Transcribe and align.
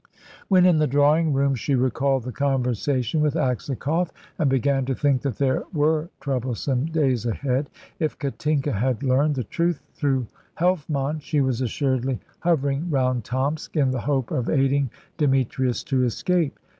When 0.47 0.65
in 0.65 0.77
the 0.79 0.87
drawing 0.87 1.31
room 1.31 1.53
she 1.53 1.75
recalled 1.75 2.23
the 2.23 2.31
conversation 2.31 3.21
with 3.21 3.35
Aksakoff, 3.35 4.09
and 4.39 4.49
began 4.49 4.83
to 4.85 4.95
think 4.95 5.21
that 5.21 5.35
there 5.37 5.61
were 5.75 6.09
troublesome 6.19 6.85
days 6.85 7.27
ahead. 7.27 7.69
If 7.99 8.17
Katinka 8.17 8.71
had 8.71 9.03
learned 9.03 9.35
the 9.35 9.43
truth 9.43 9.79
through 9.93 10.25
Helfmann, 10.55 11.19
she 11.21 11.39
was 11.39 11.61
assuredly 11.61 12.19
hovering 12.39 12.89
round 12.89 13.25
Tomsk 13.25 13.77
in 13.77 13.91
the 13.91 14.01
hope 14.01 14.31
of 14.31 14.49
aiding 14.49 14.89
Demetrius 15.19 15.83
to 15.83 16.03
escape. 16.03 16.57